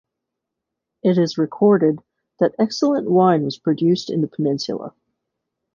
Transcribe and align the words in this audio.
It 1.03 1.19
is 1.19 1.37
recorded 1.37 1.99
that 2.39 2.55
excellent 2.57 3.07
wine 3.07 3.43
was 3.43 3.59
produced 3.59 4.09
in 4.09 4.21
the 4.21 4.27
peninsula. 4.27 4.95